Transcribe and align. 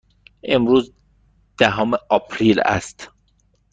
امروز 0.43 0.93
دهم 1.57 1.91
آپریل 2.09 2.59
است. 2.65 3.11